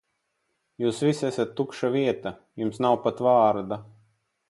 [0.83, 3.83] Jūs visi esat tukša vieta, jums nav pat vārda.